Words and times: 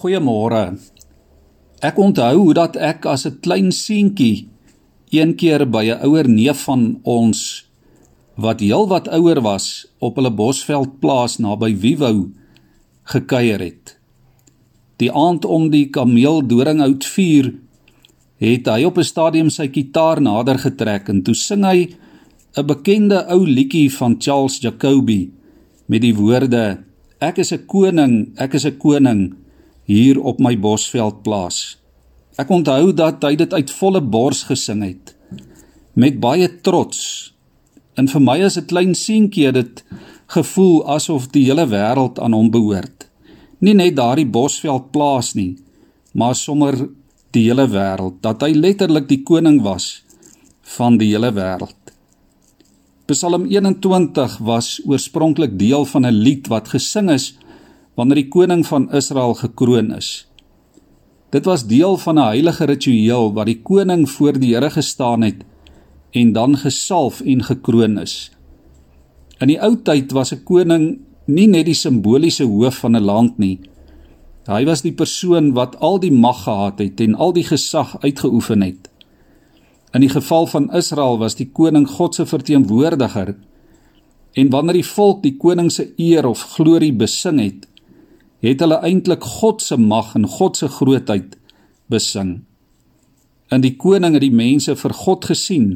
Goeiemôre. 0.00 0.78
Ek 1.84 1.98
onthou 2.00 2.36
hoe 2.38 2.52
dat 2.56 2.76
ek 2.80 3.04
as 3.04 3.26
'n 3.28 3.36
klein 3.44 3.68
seentjie 3.68 4.48
een 5.12 5.36
keer 5.36 5.68
by 5.68 5.84
'n 5.92 6.00
ouer 6.08 6.28
neef 6.28 6.64
van 6.64 7.00
ons 7.04 7.68
wat 8.34 8.60
heelwat 8.60 9.08
ouer 9.08 9.40
was 9.44 9.86
op 9.98 10.16
hulle 10.16 10.32
Bosveld 10.32 11.00
plaas 11.00 11.36
naby 11.38 11.76
Wiewou 11.76 12.32
gekuier 13.04 13.60
het. 13.60 13.98
Die 14.96 15.12
aand 15.12 15.44
om 15.44 15.70
die 15.70 15.90
kameel 15.90 16.46
doringhout 16.46 17.04
vuur 17.04 17.54
het 18.38 18.66
hy 18.66 18.84
op 18.84 18.96
'n 18.96 19.04
stadium 19.04 19.50
sy 19.50 19.68
kitaar 19.68 20.20
nader 20.20 20.58
getrek 20.58 21.08
en 21.08 21.22
toe 21.22 21.34
sing 21.34 21.64
hy 21.64 21.92
'n 22.56 22.66
bekende 22.66 23.26
ou 23.28 23.44
liedjie 23.44 23.90
van 23.92 24.16
Charles 24.18 24.60
Jacobi 24.60 25.30
met 25.86 26.00
die 26.00 26.14
woorde 26.14 26.78
ek 27.20 27.38
is 27.38 27.52
'n 27.52 27.66
koning, 27.66 28.32
ek 28.36 28.54
is 28.54 28.64
'n 28.64 28.78
koning 28.78 29.39
hier 29.90 30.20
op 30.22 30.38
my 30.38 30.54
Bosveld 30.58 31.22
plaas. 31.26 31.78
Ek 32.38 32.50
onthou 32.54 32.92
dat 32.94 33.24
hy 33.26 33.34
dit 33.40 33.52
uit 33.52 33.72
volle 33.80 34.00
bors 34.00 34.44
gesing 34.48 34.84
het 34.86 35.16
met 36.00 36.20
baie 36.22 36.46
trots. 36.64 37.00
En 37.98 38.06
vir 38.08 38.22
my 38.22 38.38
as 38.46 38.56
'n 38.56 38.70
klein 38.70 38.94
seentjie 38.94 39.46
het 39.46 39.54
dit 39.54 39.84
gevoel 40.26 40.86
asof 40.86 41.26
die 41.34 41.44
hele 41.44 41.66
wêreld 41.66 42.20
aan 42.20 42.32
hom 42.32 42.50
behoort. 42.50 43.08
Nie 43.58 43.74
net 43.74 43.96
daardie 43.96 44.26
Bosveld 44.26 44.90
plaas 44.92 45.34
nie, 45.34 45.58
maar 46.14 46.34
sommer 46.34 46.88
die 47.30 47.44
hele 47.48 47.66
wêreld, 47.68 48.22
dat 48.22 48.42
hy 48.42 48.52
letterlik 48.54 49.08
die 49.08 49.22
koning 49.22 49.62
was 49.62 50.02
van 50.62 50.98
die 50.98 51.10
hele 51.10 51.32
wêreld. 51.32 51.76
Psalm 53.06 53.44
21 53.44 54.38
was 54.38 54.80
oorspronklik 54.86 55.58
deel 55.58 55.84
van 55.84 56.06
'n 56.06 56.14
lied 56.14 56.46
wat 56.46 56.68
gesing 56.68 57.10
is 57.10 57.34
wanneer 58.00 58.22
die 58.22 58.30
koning 58.32 58.64
van 58.64 58.88
Israel 58.96 59.34
gekroon 59.36 59.92
is. 59.92 60.24
Dit 61.30 61.44
was 61.44 61.66
deel 61.68 61.98
van 62.00 62.16
'n 62.18 62.32
heilige 62.32 62.64
ritueel 62.64 63.32
waar 63.32 63.44
die 63.44 63.60
koning 63.62 64.08
voor 64.10 64.38
die 64.38 64.54
Here 64.54 64.70
gestaan 64.70 65.22
het 65.22 65.44
en 66.10 66.32
dan 66.32 66.56
gesalf 66.56 67.20
en 67.20 67.44
gekroon 67.44 67.98
is. 67.98 68.30
In 69.38 69.48
die 69.48 69.60
ou 69.60 69.76
tyd 69.76 70.12
was 70.12 70.32
'n 70.32 70.42
koning 70.44 70.98
nie 71.26 71.46
net 71.46 71.66
die 71.66 71.74
simboliese 71.74 72.44
hoof 72.44 72.80
van 72.82 72.96
'n 72.96 73.04
land 73.04 73.38
nie. 73.38 73.60
Hy 74.46 74.64
was 74.64 74.82
die 74.82 74.92
persoon 74.92 75.52
wat 75.52 75.78
al 75.78 76.00
die 76.00 76.12
mag 76.12 76.42
gehad 76.42 76.78
het 76.78 77.00
en 77.00 77.14
al 77.14 77.32
die 77.32 77.44
gesag 77.44 78.00
uitgeoefen 78.00 78.62
het. 78.62 78.90
In 79.92 80.00
die 80.00 80.10
geval 80.10 80.46
van 80.46 80.72
Israel 80.74 81.18
was 81.18 81.34
die 81.34 81.50
koning 81.52 81.88
God 81.88 82.14
se 82.14 82.26
verteenwoordiger. 82.26 83.34
En 84.32 84.50
wanneer 84.50 84.72
die 84.72 84.86
volk 84.86 85.22
die 85.22 85.36
koning 85.36 85.72
se 85.72 85.92
eer 85.96 86.26
of 86.26 86.42
glorie 86.42 86.92
besing 86.92 87.40
het, 87.40 87.69
het 88.40 88.60
hulle 88.60 88.80
eintlik 88.86 89.24
God 89.24 89.62
se 89.62 89.76
mag 89.76 90.14
en 90.16 90.26
God 90.26 90.56
se 90.56 90.68
grootheid 90.68 91.36
besing. 91.92 92.40
In 93.50 93.64
die 93.64 93.74
koning 93.76 94.14
het 94.16 94.24
die 94.24 94.34
mense 94.34 94.76
vir 94.78 94.94
God 94.94 95.26
gesien 95.28 95.70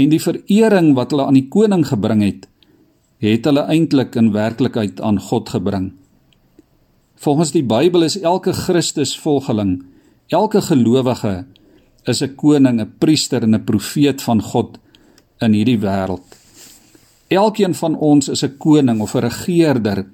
en 0.00 0.10
die 0.10 0.22
verering 0.22 0.94
wat 0.96 1.12
hulle 1.12 1.28
aan 1.28 1.38
die 1.38 1.48
koning 1.52 1.84
gebring 1.86 2.24
het, 2.24 2.46
het 3.20 3.44
hulle 3.44 3.66
eintlik 3.68 4.16
in 4.16 4.32
werklikheid 4.32 5.00
aan 5.04 5.20
God 5.20 5.52
gebring. 5.52 5.90
Volgens 7.20 7.52
die 7.52 7.64
Bybel 7.66 8.06
is 8.06 8.16
elke 8.16 8.54
Christusvolgeling, 8.56 9.82
elke 10.32 10.62
gelowige 10.64 11.44
is 12.08 12.22
'n 12.22 12.34
koning, 12.34 12.80
'n 12.80 12.92
priester 12.98 13.42
en 13.42 13.54
'n 13.54 13.64
profeet 13.64 14.22
van 14.22 14.40
God 14.42 14.78
in 15.40 15.52
hierdie 15.52 15.78
wêreld. 15.78 16.24
Elkeen 17.28 17.74
van 17.74 17.94
ons 17.96 18.28
is 18.28 18.42
'n 18.42 18.56
koning 18.58 19.00
of 19.00 19.14
'n 19.14 19.20
regerder 19.20 20.06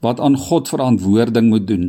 wat 0.00 0.20
aan 0.20 0.36
God 0.36 0.68
verantwoording 0.68 1.48
moet 1.48 1.66
doen. 1.66 1.86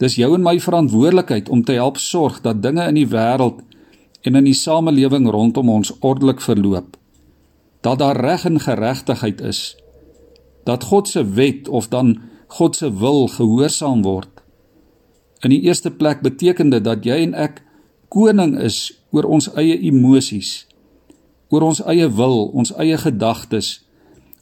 Dis 0.00 0.16
jou 0.16 0.32
en 0.34 0.42
my 0.42 0.56
verantwoordelikheid 0.60 1.48
om 1.48 1.64
te 1.64 1.76
help 1.76 1.98
sorg 2.00 2.40
dat 2.40 2.62
dinge 2.62 2.86
in 2.88 2.96
die 2.96 3.08
wêreld 3.08 3.60
en 4.24 4.36
in 4.40 4.48
die 4.48 4.56
samelewing 4.56 5.28
rondom 5.30 5.68
ons 5.68 5.92
ordelik 6.00 6.40
verloop. 6.40 6.96
Dat 7.80 7.98
daar 7.98 8.16
reg 8.16 8.44
en 8.44 8.60
geregtigheid 8.60 9.40
is. 9.40 9.76
Dat 10.64 10.84
God 10.84 11.08
se 11.08 11.24
wet 11.24 11.68
of 11.68 11.88
dan 11.88 12.18
God 12.46 12.76
se 12.76 12.90
wil 12.98 13.28
gehoorsaam 13.28 14.02
word. 14.02 14.28
In 15.40 15.50
die 15.50 15.60
eerste 15.60 15.90
plek 15.90 16.20
beteken 16.20 16.70
dit 16.70 16.84
dat 16.84 17.04
jy 17.04 17.22
en 17.24 17.34
ek 17.34 17.62
koning 18.12 18.58
is 18.60 18.90
oor 19.14 19.24
ons 19.24 19.48
eie 19.58 19.78
emosies, 19.88 20.66
oor 21.48 21.64
ons 21.70 21.80
eie 21.88 22.08
wil, 22.12 22.50
ons 22.52 22.72
eie 22.76 22.98
gedagtes, 22.98 23.80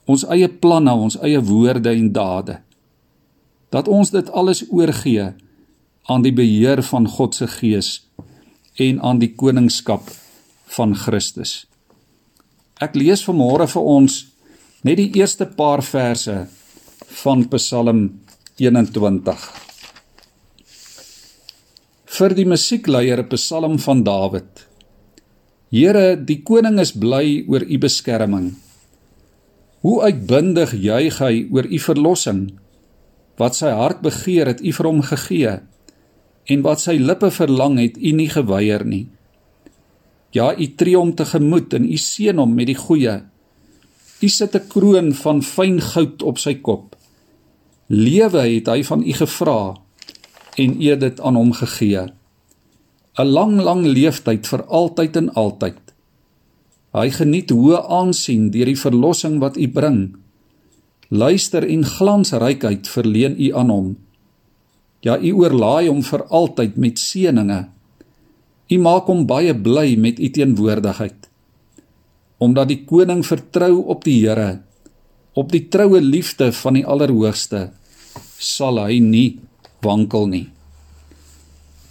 ons 0.08 0.24
eie 0.32 0.48
planne, 0.48 0.94
ons 0.94 1.18
eie 1.22 1.40
woorde 1.44 1.92
en 1.92 2.08
dade. 2.12 2.58
Dat 3.70 3.88
ons 3.88 4.10
dit 4.10 4.30
alles 4.32 4.64
oorgee 4.72 5.28
aan 6.08 6.24
die 6.24 6.32
beheer 6.32 6.82
van 6.88 7.08
God 7.08 7.36
se 7.36 7.46
Gees 7.58 7.90
en 8.80 9.02
aan 9.04 9.20
die 9.20 9.34
koningskap 9.36 10.08
van 10.76 10.94
Christus. 10.96 11.66
Ek 12.80 12.96
lees 12.96 13.24
vanmôre 13.26 13.68
vir 13.68 13.92
ons 13.98 14.20
net 14.86 15.00
die 15.00 15.10
eerste 15.18 15.44
paar 15.44 15.82
verse 15.84 16.46
van 17.22 17.48
Psalm 17.52 18.04
21 18.56 19.48
vir 22.18 22.34
die 22.34 22.46
musiekleier 22.50 23.20
'n 23.22 23.28
psalm 23.34 23.78
van 23.78 24.02
Dawid. 24.02 24.66
Here, 25.70 26.16
die 26.16 26.42
koning 26.42 26.80
is 26.80 26.92
bly 26.92 27.44
oor 27.46 27.62
u 27.62 27.78
beskerming. 27.78 28.56
Hoe 29.80 30.02
uitbundig 30.02 30.74
juig 30.74 31.18
hy 31.22 31.46
oor 31.54 31.66
u 31.66 31.78
verlossing. 31.78 32.42
Wat 33.38 33.54
sy 33.54 33.70
hart 33.70 34.00
begeer 34.02 34.50
het 34.50 34.62
u 34.64 34.72
vir 34.74 34.88
hom 34.90 35.02
gegee 35.06 35.58
en 36.48 36.62
wat 36.64 36.80
sy 36.80 36.96
lippe 36.96 37.28
verlang 37.30 37.76
het 37.76 37.98
u 38.00 38.12
nie 38.16 38.28
geweier 38.32 38.84
nie. 38.88 39.06
Ja, 40.32 40.52
u 40.56 40.66
tree 40.80 40.96
hom 40.96 41.12
tegemoet 41.16 41.74
en 41.76 41.84
u 41.84 41.96
seën 42.00 42.40
hom 42.40 42.54
met 42.56 42.70
die 42.70 42.78
goeie. 42.78 43.20
U 44.20 44.28
sit 44.28 44.56
'n 44.56 44.68
kroon 44.68 45.12
van 45.14 45.42
fyn 45.42 45.80
goud 45.80 46.22
op 46.22 46.38
sy 46.38 46.54
kop. 46.54 46.96
Lewe 47.88 48.42
het 48.54 48.66
hy 48.66 48.82
van 48.82 49.02
u 49.02 49.12
gevra 49.12 49.76
en 50.56 50.82
u 50.82 50.86
het 50.90 51.00
dit 51.00 51.20
aan 51.20 51.36
hom 51.36 51.52
gegee. 51.52 52.08
'n 53.18 53.26
Lang 53.26 53.60
lang 53.60 53.86
leeftyd 53.86 54.46
vir 54.46 54.62
altyd 54.64 55.16
en 55.16 55.34
altyd. 55.34 55.87
Hy 56.96 57.10
geniet 57.12 57.52
hoë 57.52 57.82
aansien 57.92 58.48
deur 58.52 58.70
die 58.70 58.80
verlossing 58.80 59.36
wat 59.42 59.58
u 59.60 59.66
bring. 59.68 60.00
Luister 61.08 61.64
en 61.64 61.84
glansrykheid 61.84 62.88
verleen 62.88 63.36
u 63.36 63.50
aan 63.56 63.72
hom. 63.72 63.88
Ja, 65.04 65.18
u 65.20 65.32
oorlaai 65.44 65.88
hom 65.88 66.00
vir 66.02 66.24
altyd 66.28 66.76
met 66.80 67.00
seëninge. 67.00 67.60
U 68.68 68.76
maak 68.82 69.08
hom 69.08 69.26
baie 69.28 69.54
bly 69.54 69.96
met 70.00 70.18
u 70.20 70.28
teenwoordigheid. 70.32 71.28
Omdat 72.44 72.72
die 72.72 72.82
koning 72.88 73.22
vertrou 73.26 73.84
op 73.92 74.04
die 74.04 74.18
Here, 74.24 74.60
op 75.38 75.52
die 75.52 75.66
troue 75.70 76.00
liefde 76.00 76.50
van 76.52 76.76
die 76.78 76.84
Allerhoogste, 76.86 77.68
sal 78.38 78.80
hy 78.82 78.98
nie 79.02 79.38
wankel 79.84 80.26
nie. 80.30 80.46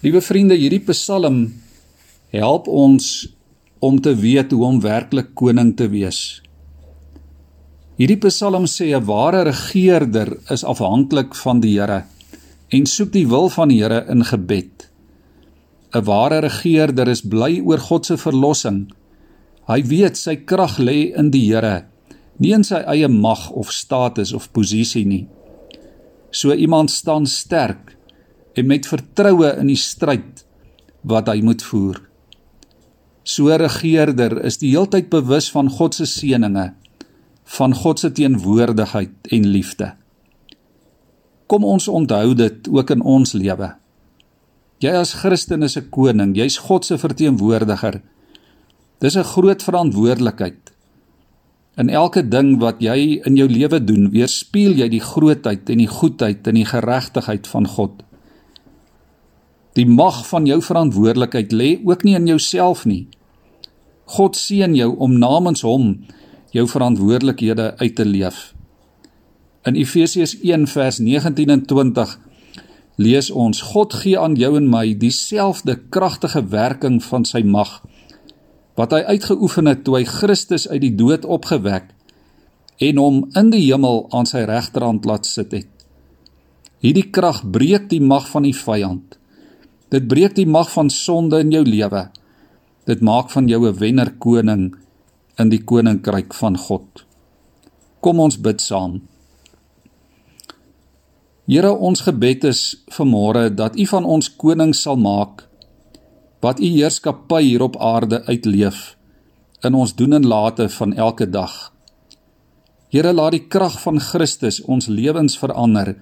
Liewe 0.03 0.22
vriende, 0.22 0.56
hierdie 0.56 0.84
Psalm 0.91 1.47
help 2.36 2.68
ons 2.68 3.28
om 3.79 4.01
te 4.01 4.15
weet 4.15 4.51
hoe 4.51 4.65
om 4.65 4.81
werklik 4.81 5.33
koning 5.35 5.75
te 5.77 5.88
wees. 5.89 6.41
Hierdie 7.97 8.19
Psalm 8.21 8.65
sê 8.65 8.93
'n 8.93 9.05
ware 9.05 9.43
regerder 9.43 10.38
is 10.53 10.63
afhanklik 10.63 11.35
van 11.35 11.59
die 11.59 11.79
Here 11.79 12.03
en 12.69 12.85
soek 12.85 13.11
die 13.11 13.27
wil 13.27 13.49
van 13.49 13.69
die 13.69 13.81
Here 13.81 14.05
in 14.09 14.23
gebed. 14.23 14.89
'n 15.93 16.03
Ware 16.05 16.39
regerder 16.39 17.07
is 17.07 17.21
bly 17.21 17.61
oor 17.65 17.79
God 17.79 18.05
se 18.05 18.17
verlossing. 18.17 18.91
Hy 19.67 19.81
weet 19.83 20.17
sy 20.17 20.35
krag 20.35 20.77
lê 20.79 21.15
in 21.17 21.31
die 21.31 21.47
Here, 21.47 21.85
nie 22.39 22.53
in 22.53 22.63
sy 22.63 22.83
eie 22.85 23.07
mag 23.07 23.49
of 23.51 23.71
status 23.71 24.33
of 24.33 24.51
posisie 24.51 25.05
nie. 25.05 25.27
So 26.31 26.53
iemand 26.53 26.91
staan 26.91 27.25
sterk 27.25 27.95
en 28.53 28.68
met 28.68 28.85
vertroue 28.85 29.57
in 29.59 29.68
die 29.68 29.80
stryd 29.80 30.45
wat 31.03 31.27
hy 31.27 31.41
moet 31.41 31.63
voer. 31.63 32.01
So 33.27 33.51
regerder 33.51 34.38
is 34.47 34.62
die 34.62 34.71
heeltyd 34.71 35.09
bewus 35.12 35.50
van 35.51 35.68
God 35.68 35.97
se 35.97 36.06
seëninge, 36.07 36.69
van 37.57 37.74
God 37.75 38.00
se 38.00 38.12
teenwoordigheid 38.15 39.31
en 39.35 39.50
liefde. 39.51 39.89
Kom 41.51 41.68
ons 41.68 41.89
onthou 41.91 42.31
dit 42.39 42.69
ook 42.71 42.94
in 42.95 43.03
ons 43.03 43.35
lewe. 43.35 43.74
Jy 44.83 44.94
as 44.95 45.13
Christen 45.19 45.63
is 45.63 45.75
'n 45.77 45.89
koning, 45.89 46.35
jy's 46.38 46.57
God 46.57 46.85
se 46.85 46.97
verteenwoordiger. 46.97 48.01
Dis 49.00 49.18
'n 49.18 49.24
groot 49.24 49.63
verantwoordelikheid. 49.63 50.71
In 51.77 51.89
elke 51.89 52.23
ding 52.27 52.59
wat 52.59 52.80
jy 52.80 53.21
in 53.25 53.35
jou 53.35 53.47
lewe 53.50 53.83
doen, 53.83 54.09
weerspieël 54.12 54.73
jy 54.73 54.89
die 54.89 55.03
grootheid 55.03 55.69
en 55.69 55.77
die 55.77 55.88
goedheid 55.88 56.47
en 56.47 56.56
die 56.56 56.65
geregtigheid 56.65 57.47
van 57.47 57.68
God. 57.68 58.03
Die 59.77 59.85
mag 59.85 60.24
van 60.27 60.47
jou 60.50 60.57
verantwoordelikheid 60.65 61.51
lê 61.53 61.69
ook 61.85 62.03
nie 62.03 62.15
in 62.18 62.27
jouself 62.27 62.85
nie. 62.89 63.06
God 64.18 64.38
seën 64.39 64.74
jou 64.75 64.94
om 64.97 65.18
namens 65.21 65.62
hom 65.68 65.91
jou 66.56 66.65
verantwoordelikhede 66.68 67.74
uit 67.77 67.95
te 67.95 68.06
leef. 68.06 68.53
In 69.68 69.75
Efesiërs 69.75 70.38
1 70.41 70.65
vers 70.71 70.97
19 71.03 71.51
en 71.53 71.65
20 71.69 72.15
lees 72.97 73.29
ons 73.29 73.62
God 73.74 73.94
gee 74.01 74.18
aan 74.18 74.38
jou 74.39 74.56
en 74.57 74.69
my 74.71 74.95
dieselfde 74.97 75.75
kragtige 75.94 76.41
werking 76.50 76.97
van 77.03 77.27
sy 77.27 77.44
mag 77.45 77.81
wat 78.77 78.94
hy 78.94 79.01
uitgeoefen 79.13 79.69
het 79.69 79.83
toe 79.85 79.97
hy 79.97 80.03
Christus 80.09 80.68
uit 80.69 80.81
die 80.85 80.95
dood 80.97 81.25
opgewek 81.25 81.91
en 82.88 83.01
hom 83.01 83.23
in 83.38 83.50
die 83.53 83.63
hemel 83.65 84.06
aan 84.13 84.30
sy 84.30 84.44
regterhand 84.45 85.06
laat 85.09 85.25
sit 85.25 85.53
het. 85.53 85.69
Hierdie 86.81 87.09
krag 87.09 87.41
breek 87.41 87.89
die 87.89 88.01
mag 88.01 88.27
van 88.30 88.45
die 88.45 88.53
vyand. 88.53 89.17
Dit 89.94 90.07
breek 90.12 90.36
die 90.36 90.48
mag 90.48 90.72
van 90.74 90.89
sonde 90.92 91.39
in 91.39 91.51
jou 91.51 91.63
lewe. 91.63 92.07
Dit 92.88 93.01
maak 93.01 93.30
van 93.31 93.48
jou 93.48 93.68
'n 93.68 93.78
wenner 93.80 94.12
koning 94.19 94.75
in 95.38 95.50
die 95.50 95.63
koninkryk 95.63 96.34
van 96.34 96.57
God. 96.57 97.06
Kom 98.00 98.19
ons 98.19 98.38
bid 98.38 98.62
saam. 98.62 99.01
Here, 101.48 101.72
ons 101.72 102.01
gebed 102.01 102.44
is 102.44 102.84
vanmôre 102.92 103.56
dat 103.56 103.78
U 103.80 103.86
van 103.86 104.06
ons 104.06 104.28
koning 104.36 104.74
sal 104.75 104.98
maak 104.98 105.48
wat 106.42 106.60
U 106.60 106.66
heerskappy 106.66 107.42
hier 107.42 107.62
op 107.62 107.78
aarde 107.78 108.24
uitleef 108.28 108.98
in 109.63 109.74
ons 109.74 109.95
doen 109.95 110.13
en 110.13 110.28
late 110.28 110.69
van 110.69 110.94
elke 110.94 111.30
dag. 111.30 111.74
Here, 112.90 113.13
laat 113.13 113.31
die 113.31 113.48
krag 113.48 113.81
van 113.81 114.00
Christus 114.00 114.62
ons 114.62 114.88
lewens 114.88 115.38
verander 115.38 115.95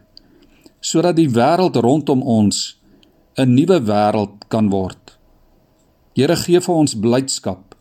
sodat 0.81 1.16
die 1.16 1.30
wêreld 1.30 1.76
rondom 1.76 2.22
ons 2.22 2.76
'n 3.38 3.56
nuwe 3.56 3.80
wêreld 3.90 4.48
kan 4.48 4.70
word. 4.70 5.18
Here 6.16 6.36
gee 6.36 6.60
vir 6.60 6.76
ons 6.76 6.94
blydskap. 6.96 7.76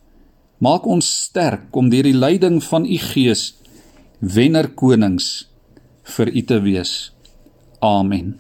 Maak 0.59 0.87
ons 0.87 1.07
sterk 1.07 1.77
om 1.77 1.91
deur 1.91 2.03
die 2.03 2.17
leiding 2.25 2.63
van 2.63 2.85
u 2.87 2.99
Gees 2.99 3.55
wenner 4.21 4.69
konings 4.75 5.47
vir 6.17 6.29
u 6.35 6.43
te 6.43 6.59
wees. 6.61 7.13
Amen. 7.81 8.37